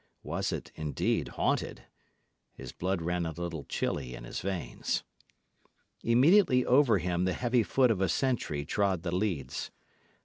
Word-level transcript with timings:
Was 0.23 0.51
it, 0.51 0.71
indeed, 0.73 1.27
haunted? 1.27 1.83
His 2.55 2.71
blood 2.71 3.03
ran 3.03 3.27
a 3.27 3.33
little 3.33 3.65
chilly 3.65 4.15
in 4.15 4.23
his 4.23 4.39
veins. 4.41 5.03
Immediately 6.01 6.65
over 6.65 6.97
him 6.97 7.25
the 7.25 7.33
heavy 7.33 7.61
foot 7.61 7.91
of 7.91 8.01
a 8.01 8.09
sentry 8.09 8.65
trod 8.65 9.03
the 9.03 9.11
leads. 9.15 9.69